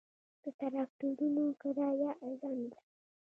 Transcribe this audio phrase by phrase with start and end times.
[0.43, 2.79] د تراکتورونو کرایه ارزانه ده